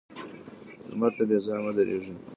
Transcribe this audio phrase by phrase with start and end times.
[0.89, 2.13] لمر ته بې ځايه مه درېږه